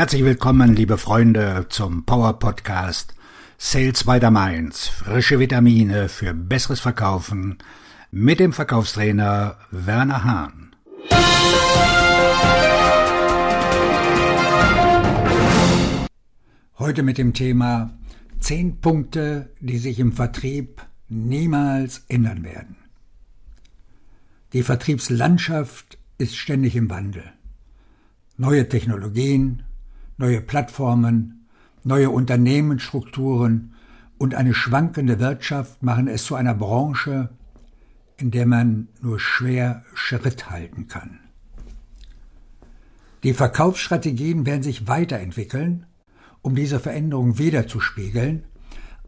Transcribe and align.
Herzlich 0.00 0.24
willkommen, 0.24 0.74
liebe 0.74 0.96
Freunde, 0.96 1.66
zum 1.68 2.06
Power 2.06 2.38
Podcast 2.38 3.14
Sales 3.58 4.04
by 4.04 4.18
the 4.18 4.30
Mainz. 4.30 4.88
Frische 4.88 5.38
Vitamine 5.38 6.08
für 6.08 6.32
besseres 6.32 6.80
Verkaufen 6.80 7.58
mit 8.10 8.40
dem 8.40 8.54
Verkaufstrainer 8.54 9.58
Werner 9.70 10.24
Hahn. 10.24 10.74
Heute 16.78 17.02
mit 17.02 17.18
dem 17.18 17.34
Thema 17.34 17.90
10 18.38 18.80
Punkte, 18.80 19.50
die 19.60 19.76
sich 19.76 19.98
im 19.98 20.12
Vertrieb 20.12 20.80
niemals 21.10 22.06
ändern 22.08 22.42
werden. 22.42 22.76
Die 24.54 24.62
Vertriebslandschaft 24.62 25.98
ist 26.16 26.36
ständig 26.36 26.74
im 26.74 26.88
Wandel. 26.88 27.24
Neue 28.38 28.66
Technologien, 28.66 29.64
neue 30.20 30.42
Plattformen, 30.42 31.46
neue 31.82 32.10
Unternehmensstrukturen 32.10 33.74
und 34.18 34.34
eine 34.34 34.52
schwankende 34.52 35.18
Wirtschaft 35.18 35.82
machen 35.82 36.08
es 36.08 36.24
zu 36.24 36.34
einer 36.34 36.54
Branche, 36.54 37.30
in 38.18 38.30
der 38.30 38.44
man 38.44 38.88
nur 39.00 39.18
schwer 39.18 39.82
Schritt 39.94 40.50
halten 40.50 40.88
kann. 40.88 41.20
Die 43.22 43.32
Verkaufsstrategien 43.32 44.44
werden 44.44 44.62
sich 44.62 44.86
weiterentwickeln, 44.86 45.86
um 46.42 46.54
diese 46.54 46.80
Veränderung 46.80 47.38
wiederzuspiegeln, 47.38 48.44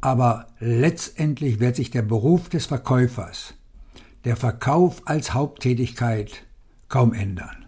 aber 0.00 0.46
letztendlich 0.60 1.60
wird 1.60 1.76
sich 1.76 1.90
der 1.90 2.02
Beruf 2.02 2.48
des 2.48 2.64
Verkäufers, 2.66 3.52
der 4.24 4.36
Verkauf 4.36 5.02
als 5.04 5.34
Haupttätigkeit, 5.34 6.46
kaum 6.88 7.12
ändern. 7.12 7.66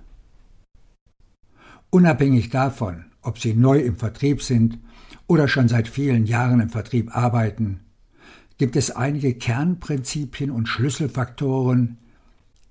Unabhängig 1.91 2.49
davon, 2.49 3.05
ob 3.25 3.39
sie 3.39 3.55
neu 3.55 3.81
im 3.81 3.97
Vertrieb 3.97 4.43
sind 4.43 4.79
oder 5.27 5.49
schon 5.49 5.69
seit 5.69 5.89
vielen 5.89 6.27
Jahren 6.27 6.61
im 6.61 6.71
Vertrieb 6.71 7.17
arbeiten, 7.17 7.81
gibt 8.59 8.77
es 8.77 8.91
einige 8.91 9.35
Kernprinzipien 9.35 10.51
und 10.51 10.69
Schlüsselfaktoren, 10.69 11.99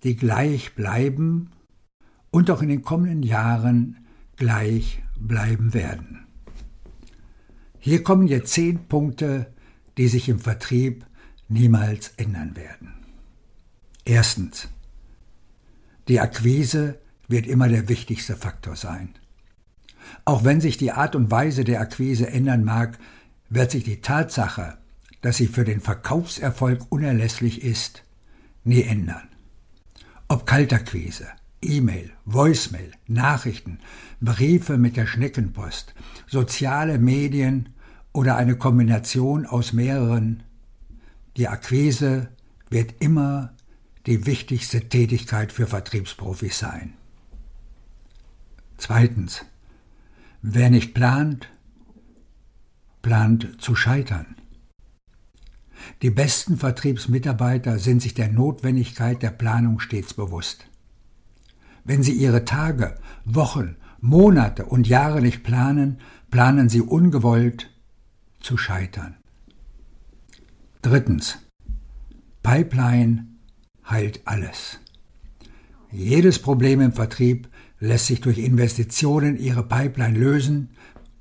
die 0.03 0.15
gleich 0.15 0.75
bleiben 0.75 1.49
und 2.31 2.49
auch 2.49 2.61
in 2.61 2.69
den 2.69 2.83
kommenden 2.83 3.23
Jahren 3.23 3.97
gleich 4.37 5.01
bleiben 5.19 5.73
werden. 5.73 6.25
Hier 7.79 8.03
kommen 8.03 8.27
jetzt 8.27 8.53
zehn 8.53 8.87
Punkte, 8.87 9.51
die 9.97 10.07
sich 10.07 10.29
im 10.29 10.39
Vertrieb 10.39 11.05
niemals 11.49 12.13
ändern 12.17 12.55
werden. 12.55 12.93
Erstens. 14.05 14.69
Die 16.07 16.19
Akquise 16.19 16.99
wird 17.27 17.47
immer 17.47 17.69
der 17.69 17.87
wichtigste 17.87 18.35
Faktor 18.35 18.75
sein. 18.75 19.15
Auch 20.25 20.43
wenn 20.43 20.61
sich 20.61 20.77
die 20.77 20.91
Art 20.91 21.15
und 21.15 21.31
Weise 21.31 21.63
der 21.63 21.81
Akquise 21.81 22.27
ändern 22.27 22.63
mag, 22.63 22.97
wird 23.49 23.71
sich 23.71 23.83
die 23.83 24.01
Tatsache, 24.01 24.77
dass 25.21 25.37
sie 25.37 25.47
für 25.47 25.63
den 25.63 25.79
Verkaufserfolg 25.79 26.85
unerlässlich 26.89 27.63
ist, 27.63 28.03
nie 28.63 28.83
ändern. 28.83 29.27
Ob 30.27 30.45
Kaltakquise, 30.45 31.27
E-Mail, 31.61 32.11
Voicemail, 32.25 32.91
Nachrichten, 33.07 33.79
Briefe 34.21 34.77
mit 34.77 34.97
der 34.97 35.05
Schneckenpost, 35.05 35.93
soziale 36.27 36.97
Medien 36.97 37.69
oder 38.13 38.35
eine 38.35 38.55
Kombination 38.55 39.45
aus 39.45 39.73
mehreren, 39.73 40.43
die 41.37 41.47
Akquise 41.47 42.29
wird 42.69 42.95
immer 43.01 43.53
die 44.05 44.25
wichtigste 44.25 44.89
Tätigkeit 44.89 45.51
für 45.51 45.67
Vertriebsprofis 45.67 46.59
sein. 46.59 46.93
Zweitens. 48.77 49.45
Wer 50.45 50.69
nicht 50.69 50.93
plant, 50.93 51.47
plant 53.01 53.61
zu 53.61 53.75
scheitern. 53.75 54.35
Die 56.01 56.09
besten 56.09 56.57
Vertriebsmitarbeiter 56.57 57.79
sind 57.79 58.01
sich 58.01 58.13
der 58.13 58.27
Notwendigkeit 58.27 59.23
der 59.23 59.29
Planung 59.29 59.79
stets 59.79 60.13
bewusst. 60.13 60.65
Wenn 61.85 62.03
sie 62.03 62.11
ihre 62.11 62.43
Tage, 62.43 62.99
Wochen, 63.23 63.77
Monate 64.01 64.65
und 64.65 64.85
Jahre 64.85 65.21
nicht 65.21 65.43
planen, 65.43 65.99
planen 66.29 66.67
sie 66.67 66.81
ungewollt 66.81 67.71
zu 68.41 68.57
scheitern. 68.57 69.15
Drittens. 70.81 71.37
Pipeline 72.41 73.27
heilt 73.89 74.19
alles. 74.25 74.82
Jedes 75.93 76.39
Problem 76.39 76.81
im 76.81 76.91
Vertrieb 76.91 77.47
lässt 77.79 78.07
sich 78.07 78.19
durch 78.19 78.39
Investitionen 78.39 79.37
ihre 79.37 79.61
Pipeline 79.61 80.17
lösen 80.17 80.69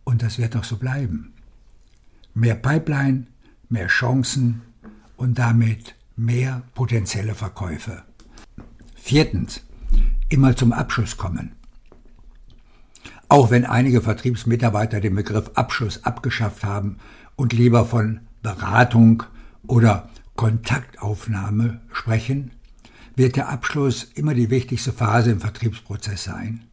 und 0.02 0.22
das 0.22 0.38
wird 0.38 0.56
auch 0.56 0.64
so 0.64 0.78
bleiben. 0.78 1.34
Mehr 2.32 2.54
Pipeline, 2.54 3.26
mehr 3.68 3.88
Chancen 3.88 4.62
und 5.18 5.38
damit 5.38 5.94
mehr 6.16 6.62
potenzielle 6.74 7.34
Verkäufe. 7.34 8.02
Viertens, 8.94 9.60
immer 10.30 10.56
zum 10.56 10.72
Abschluss 10.72 11.18
kommen. 11.18 11.52
Auch 13.28 13.50
wenn 13.50 13.66
einige 13.66 14.00
Vertriebsmitarbeiter 14.00 15.00
den 15.00 15.14
Begriff 15.14 15.50
Abschluss 15.52 16.04
abgeschafft 16.04 16.64
haben 16.64 16.96
und 17.36 17.52
lieber 17.52 17.84
von 17.84 18.20
Beratung 18.42 19.22
oder 19.66 20.08
Kontaktaufnahme 20.34 21.82
sprechen, 21.92 22.52
wird 23.14 23.36
der 23.36 23.48
Abschluss 23.48 24.04
immer 24.14 24.34
die 24.34 24.50
wichtigste 24.50 24.92
Phase 24.92 25.30
im 25.30 25.40
Vertriebsprozess 25.40 26.24
sein. 26.24 26.64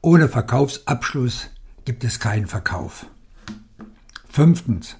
Ohne 0.00 0.28
Verkaufsabschluss 0.28 1.48
gibt 1.84 2.04
es 2.04 2.20
keinen 2.20 2.46
Verkauf. 2.46 3.06
Fünftens. 4.28 4.96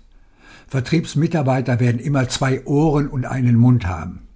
Vertriebsmitarbeiter 0.68 1.78
werden 1.78 2.00
immer 2.00 2.28
zwei 2.28 2.64
Ohren 2.66 3.08
und 3.08 3.24
einen 3.24 3.56
Mund 3.56 3.86
haben. 3.86 4.26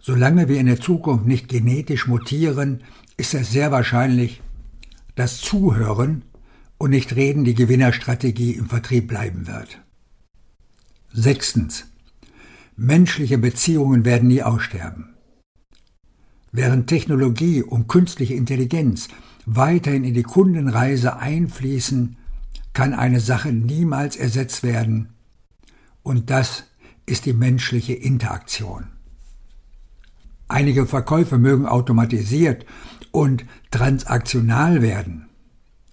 Solange 0.00 0.48
wir 0.48 0.60
in 0.60 0.66
der 0.66 0.80
Zukunft 0.80 1.26
nicht 1.26 1.48
genetisch 1.48 2.06
mutieren, 2.06 2.84
ist 3.16 3.34
es 3.34 3.50
sehr 3.50 3.72
wahrscheinlich, 3.72 4.40
dass 5.16 5.40
Zuhören 5.40 6.22
und 6.78 6.90
nicht 6.90 7.16
Reden 7.16 7.44
die 7.44 7.54
Gewinnerstrategie 7.54 8.52
im 8.52 8.68
Vertrieb 8.68 9.08
bleiben 9.08 9.48
wird. 9.48 9.80
Sechstens. 11.12 11.86
Menschliche 12.80 13.38
Beziehungen 13.38 14.04
werden 14.04 14.28
nie 14.28 14.44
aussterben. 14.44 15.16
Während 16.52 16.86
Technologie 16.86 17.60
und 17.60 17.88
künstliche 17.88 18.34
Intelligenz 18.34 19.08
weiterhin 19.46 20.04
in 20.04 20.14
die 20.14 20.22
Kundenreise 20.22 21.16
einfließen, 21.16 22.16
kann 22.74 22.94
eine 22.94 23.18
Sache 23.18 23.52
niemals 23.52 24.14
ersetzt 24.14 24.62
werden, 24.62 25.08
und 26.04 26.30
das 26.30 26.66
ist 27.04 27.26
die 27.26 27.32
menschliche 27.32 27.94
Interaktion. 27.94 28.86
Einige 30.46 30.86
Verkäufe 30.86 31.36
mögen 31.36 31.66
automatisiert 31.66 32.64
und 33.10 33.44
transaktional 33.72 34.82
werden, 34.82 35.26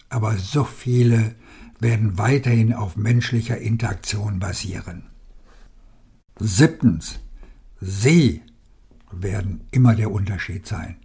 aber 0.09 0.37
so 0.37 0.63
viele 0.63 1.33
werden 1.79 2.19
weiterhin 2.19 2.73
auf 2.73 2.95
menschlicher 2.95 3.57
Interaktion 3.57 4.37
basieren. 4.37 5.14
Siebtens. 6.39 7.19
Sie 7.79 8.41
werden 9.11 9.61
immer 9.71 9.95
der 9.95 10.11
Unterschied 10.11 10.67
sein. 10.67 10.97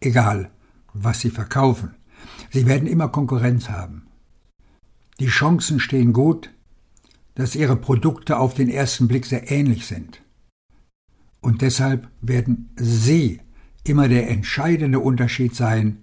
Egal, 0.00 0.50
was 0.92 1.20
Sie 1.20 1.30
verkaufen. 1.30 1.94
Sie 2.50 2.66
werden 2.66 2.86
immer 2.86 3.08
Konkurrenz 3.08 3.70
haben. 3.70 4.06
Die 5.18 5.28
Chancen 5.28 5.80
stehen 5.80 6.12
gut, 6.12 6.50
dass 7.34 7.54
Ihre 7.54 7.76
Produkte 7.76 8.38
auf 8.38 8.54
den 8.54 8.68
ersten 8.68 9.08
Blick 9.08 9.24
sehr 9.24 9.50
ähnlich 9.50 9.86
sind. 9.86 10.22
Und 11.40 11.62
deshalb 11.62 12.08
werden 12.20 12.70
Sie 12.76 13.40
immer 13.84 14.08
der 14.08 14.28
entscheidende 14.28 14.98
Unterschied 14.98 15.54
sein, 15.54 16.02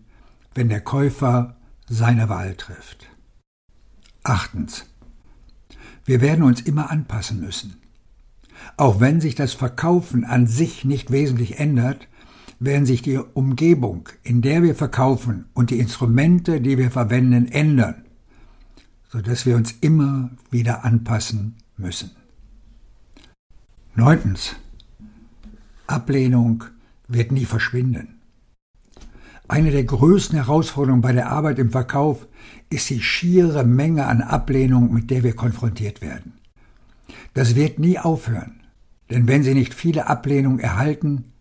wenn 0.55 0.69
der 0.69 0.81
Käufer 0.81 1.57
seine 1.87 2.29
Wahl 2.29 2.55
trifft. 2.55 3.09
Achtens. 4.23 4.85
Wir 6.05 6.21
werden 6.21 6.43
uns 6.43 6.61
immer 6.61 6.89
anpassen 6.89 7.39
müssen. 7.39 7.82
Auch 8.77 8.99
wenn 8.99 9.21
sich 9.21 9.35
das 9.35 9.53
Verkaufen 9.53 10.25
an 10.25 10.47
sich 10.47 10.85
nicht 10.85 11.11
wesentlich 11.11 11.59
ändert, 11.59 12.07
werden 12.59 12.85
sich 12.85 13.01
die 13.01 13.17
Umgebung, 13.17 14.09
in 14.23 14.41
der 14.41 14.63
wir 14.63 14.75
verkaufen 14.75 15.45
und 15.53 15.69
die 15.69 15.79
Instrumente, 15.79 16.61
die 16.61 16.77
wir 16.77 16.91
verwenden, 16.91 17.47
ändern, 17.47 18.05
sodass 19.09 19.45
wir 19.45 19.55
uns 19.55 19.73
immer 19.81 20.31
wieder 20.49 20.85
anpassen 20.85 21.55
müssen. 21.77 22.11
Neuntens. 23.95 24.55
Ablehnung 25.85 26.63
wird 27.07 27.31
nie 27.31 27.45
verschwinden. 27.45 28.19
Eine 29.47 29.71
der 29.71 29.83
größten 29.83 30.37
Herausforderungen 30.37 31.01
bei 31.01 31.11
der 31.11 31.29
Arbeit 31.29 31.59
im 31.59 31.69
Verkauf 31.69 32.25
ist 32.69 32.89
die 32.89 33.01
schiere 33.01 33.65
Menge 33.65 34.07
an 34.07 34.21
Ablehnung, 34.21 34.93
mit 34.93 35.11
der 35.11 35.23
wir 35.23 35.35
konfrontiert 35.35 36.01
werden. 36.01 36.33
Das 37.33 37.55
wird 37.55 37.79
nie 37.79 37.99
aufhören, 37.99 38.61
denn 39.09 39.27
wenn 39.27 39.43
Sie 39.43 39.53
nicht 39.53 39.73
viele 39.73 40.07
Ablehnungen 40.07 40.59
erhalten, 40.59 41.33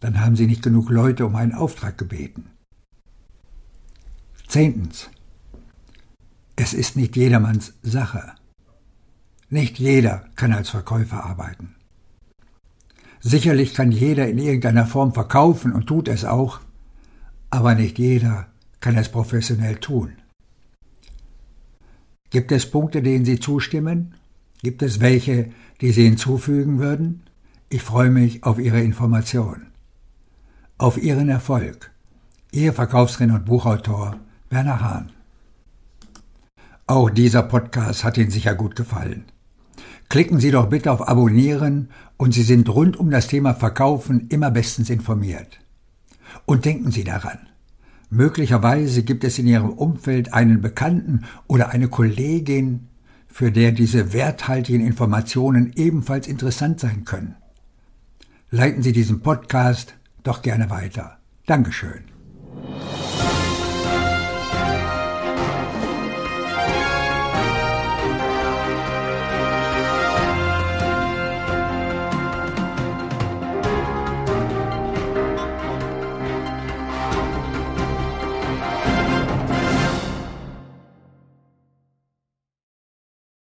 dann 0.00 0.20
haben 0.20 0.36
Sie 0.36 0.46
nicht 0.46 0.62
genug 0.62 0.90
Leute 0.90 1.26
um 1.26 1.36
einen 1.36 1.54
Auftrag 1.54 1.98
gebeten. 1.98 2.50
Zehntens. 4.46 5.10
Es 6.54 6.72
ist 6.72 6.96
nicht 6.96 7.16
jedermanns 7.16 7.74
Sache. 7.82 8.32
Nicht 9.48 9.78
jeder 9.78 10.28
kann 10.36 10.52
als 10.52 10.70
Verkäufer 10.70 11.24
arbeiten. 11.24 11.74
Sicherlich 13.20 13.74
kann 13.74 13.92
jeder 13.92 14.28
in 14.28 14.38
irgendeiner 14.38 14.86
Form 14.86 15.12
verkaufen 15.12 15.72
und 15.72 15.86
tut 15.86 16.08
es 16.08 16.24
auch, 16.24 16.60
aber 17.50 17.74
nicht 17.74 17.98
jeder 17.98 18.46
kann 18.80 18.96
es 18.96 19.08
professionell 19.08 19.76
tun. 19.76 20.12
Gibt 22.30 22.52
es 22.52 22.70
Punkte, 22.70 23.02
denen 23.02 23.24
Sie 23.24 23.40
zustimmen? 23.40 24.14
Gibt 24.62 24.82
es 24.82 25.00
welche, 25.00 25.50
die 25.80 25.92
Sie 25.92 26.04
hinzufügen 26.04 26.78
würden? 26.78 27.22
Ich 27.68 27.82
freue 27.82 28.10
mich 28.10 28.44
auf 28.44 28.58
Ihre 28.58 28.80
Information. 28.80 29.66
Auf 30.78 31.02
Ihren 31.02 31.28
Erfolg. 31.28 31.90
Ihr 32.52 32.72
Verkaufsrenner 32.72 33.34
und 33.34 33.44
Buchautor 33.44 34.16
Werner 34.50 34.80
Hahn. 34.80 35.12
Auch 36.86 37.10
dieser 37.10 37.42
Podcast 37.42 38.04
hat 38.04 38.16
Ihnen 38.16 38.30
sicher 38.30 38.54
gut 38.54 38.76
gefallen. 38.76 39.24
Klicken 40.08 40.38
Sie 40.38 40.52
doch 40.52 40.68
bitte 40.68 40.92
auf 40.92 41.08
Abonnieren 41.08 41.90
und 42.16 42.32
Sie 42.32 42.44
sind 42.44 42.68
rund 42.68 42.96
um 42.96 43.10
das 43.10 43.26
Thema 43.26 43.54
Verkaufen 43.54 44.28
immer 44.28 44.52
bestens 44.52 44.88
informiert. 44.88 45.58
Und 46.44 46.64
denken 46.64 46.92
Sie 46.92 47.02
daran, 47.02 47.38
möglicherweise 48.08 49.02
gibt 49.02 49.24
es 49.24 49.38
in 49.38 49.48
Ihrem 49.48 49.70
Umfeld 49.70 50.32
einen 50.32 50.62
Bekannten 50.62 51.24
oder 51.48 51.70
eine 51.70 51.88
Kollegin, 51.88 52.88
für 53.28 53.52
der 53.52 53.72
diese 53.72 54.12
werthaltigen 54.12 54.84
Informationen 54.84 55.72
ebenfalls 55.76 56.26
interessant 56.26 56.80
sein 56.80 57.04
können. 57.04 57.36
Leiten 58.50 58.82
Sie 58.82 58.92
diesen 58.92 59.20
Podcast 59.20 59.94
doch 60.22 60.42
gerne 60.42 60.70
weiter. 60.70 61.18
Dankeschön. 61.46 62.15